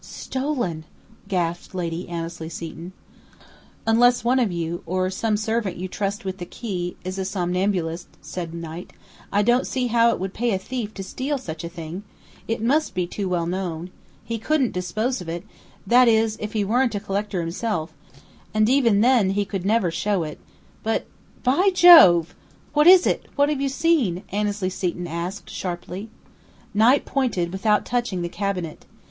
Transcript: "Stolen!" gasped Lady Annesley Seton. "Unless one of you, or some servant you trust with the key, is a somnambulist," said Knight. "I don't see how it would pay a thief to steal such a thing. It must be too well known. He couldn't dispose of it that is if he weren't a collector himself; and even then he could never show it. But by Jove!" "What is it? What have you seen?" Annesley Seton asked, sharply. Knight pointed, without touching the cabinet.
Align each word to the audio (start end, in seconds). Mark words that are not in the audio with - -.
"Stolen!" 0.03 0.85
gasped 1.27 1.75
Lady 1.75 2.09
Annesley 2.09 2.49
Seton. 2.49 2.91
"Unless 3.85 4.23
one 4.23 4.39
of 4.39 4.51
you, 4.51 4.81
or 4.87 5.11
some 5.11 5.37
servant 5.37 5.77
you 5.77 5.87
trust 5.87 6.25
with 6.25 6.39
the 6.39 6.45
key, 6.47 6.97
is 7.03 7.19
a 7.19 7.23
somnambulist," 7.23 8.07
said 8.19 8.51
Knight. 8.51 8.93
"I 9.31 9.43
don't 9.43 9.67
see 9.67 9.85
how 9.93 10.09
it 10.09 10.19
would 10.19 10.33
pay 10.33 10.53
a 10.53 10.57
thief 10.57 10.91
to 10.95 11.03
steal 11.03 11.37
such 11.37 11.63
a 11.63 11.69
thing. 11.69 12.01
It 12.47 12.63
must 12.63 12.95
be 12.95 13.05
too 13.05 13.29
well 13.29 13.45
known. 13.45 13.91
He 14.25 14.39
couldn't 14.39 14.71
dispose 14.71 15.21
of 15.21 15.29
it 15.29 15.43
that 15.85 16.07
is 16.07 16.35
if 16.41 16.53
he 16.53 16.65
weren't 16.65 16.95
a 16.95 16.99
collector 16.99 17.39
himself; 17.39 17.93
and 18.55 18.67
even 18.67 19.01
then 19.01 19.29
he 19.29 19.45
could 19.45 19.65
never 19.67 19.91
show 19.91 20.23
it. 20.23 20.39
But 20.81 21.05
by 21.43 21.69
Jove!" 21.75 22.33
"What 22.73 22.87
is 22.87 23.05
it? 23.05 23.27
What 23.35 23.49
have 23.49 23.61
you 23.61 23.69
seen?" 23.69 24.23
Annesley 24.31 24.71
Seton 24.71 25.05
asked, 25.05 25.51
sharply. 25.51 26.09
Knight 26.73 27.05
pointed, 27.05 27.51
without 27.51 27.85
touching 27.85 28.23
the 28.23 28.29
cabinet. 28.29 28.87